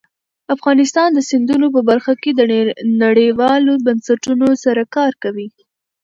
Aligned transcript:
افغانستان 0.55 1.09
د 1.13 1.19
سیندونه 1.29 1.67
په 1.75 1.81
برخه 1.89 2.13
کې 2.21 2.31
نړیوالو 3.03 3.73
بنسټونو 3.85 4.47
سره 4.63 4.83
کار 4.95 5.11
کوي. 5.23 5.47